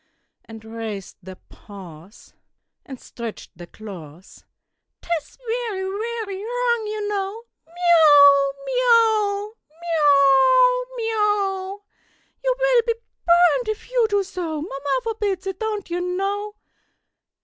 [0.45, 2.33] And rais'd their paws
[2.87, 4.45] And stretch'd their claws;
[5.03, 11.83] "'Tis very, very wrong, you know; Me ow, me o, me ow, me o!
[12.43, 12.95] You will be
[13.27, 14.63] burnt if you do so.
[14.63, 16.55] Mamma forbids it, don't you know?"